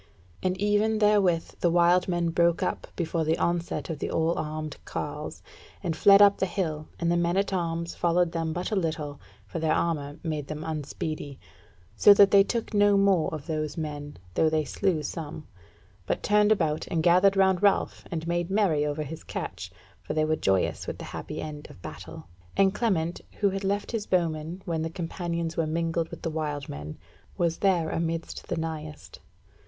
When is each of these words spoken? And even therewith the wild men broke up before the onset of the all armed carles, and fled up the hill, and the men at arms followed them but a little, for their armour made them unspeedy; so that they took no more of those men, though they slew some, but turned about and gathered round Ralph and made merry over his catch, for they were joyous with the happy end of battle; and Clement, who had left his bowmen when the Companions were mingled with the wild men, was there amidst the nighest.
And 0.41 0.57
even 0.59 0.97
therewith 0.97 1.59
the 1.59 1.69
wild 1.69 2.07
men 2.07 2.31
broke 2.31 2.63
up 2.63 2.87
before 2.95 3.23
the 3.23 3.37
onset 3.37 3.87
of 3.91 3.99
the 3.99 4.09
all 4.09 4.33
armed 4.35 4.77
carles, 4.83 5.43
and 5.83 5.95
fled 5.95 6.23
up 6.23 6.39
the 6.39 6.47
hill, 6.47 6.87
and 6.99 7.11
the 7.11 7.15
men 7.17 7.37
at 7.37 7.53
arms 7.53 7.93
followed 7.93 8.31
them 8.31 8.51
but 8.51 8.71
a 8.71 8.75
little, 8.75 9.21
for 9.45 9.59
their 9.59 9.75
armour 9.75 10.17
made 10.23 10.47
them 10.47 10.63
unspeedy; 10.63 11.37
so 11.95 12.15
that 12.15 12.31
they 12.31 12.43
took 12.43 12.73
no 12.73 12.97
more 12.97 13.31
of 13.31 13.45
those 13.45 13.77
men, 13.77 14.17
though 14.33 14.49
they 14.49 14.65
slew 14.65 15.03
some, 15.03 15.47
but 16.07 16.23
turned 16.23 16.51
about 16.51 16.87
and 16.87 17.03
gathered 17.03 17.37
round 17.37 17.61
Ralph 17.61 18.03
and 18.09 18.25
made 18.27 18.49
merry 18.49 18.83
over 18.83 19.03
his 19.03 19.23
catch, 19.23 19.71
for 20.01 20.15
they 20.15 20.25
were 20.25 20.35
joyous 20.35 20.87
with 20.87 20.97
the 20.97 21.05
happy 21.13 21.39
end 21.39 21.67
of 21.69 21.79
battle; 21.83 22.25
and 22.57 22.73
Clement, 22.73 23.21
who 23.33 23.51
had 23.51 23.63
left 23.63 23.91
his 23.91 24.07
bowmen 24.07 24.63
when 24.65 24.81
the 24.81 24.89
Companions 24.89 25.55
were 25.57 25.67
mingled 25.67 26.09
with 26.09 26.23
the 26.23 26.31
wild 26.31 26.67
men, 26.67 26.97
was 27.37 27.59
there 27.59 27.91
amidst 27.91 28.47
the 28.47 28.57
nighest. 28.57 29.19